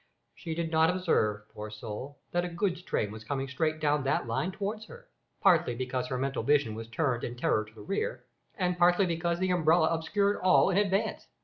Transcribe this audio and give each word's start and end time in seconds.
She 0.33 0.55
did 0.55 0.71
not 0.71 0.89
observe, 0.89 1.47
poor 1.53 1.69
soul, 1.69 2.17
that 2.31 2.43
a 2.43 2.47
goods 2.47 2.81
train 2.81 3.11
was 3.11 3.23
coming 3.23 3.47
straight 3.47 3.79
down 3.79 4.03
that 4.03 4.25
line 4.25 4.51
towards 4.51 4.85
her, 4.87 5.09
partly 5.41 5.75
because 5.75 6.07
her 6.07 6.17
mental 6.17 6.41
vision 6.41 6.73
was 6.73 6.87
turned 6.87 7.23
in 7.23 7.35
terror 7.35 7.63
to 7.63 7.75
the 7.75 7.81
rear, 7.83 8.25
and 8.55 8.79
partly 8.79 9.05
because 9.05 9.37
the 9.37 9.51
umbrella 9.51 9.89
obscured 9.91 10.37
all 10.37 10.71
in 10.71 10.77
advance. 10.79 11.27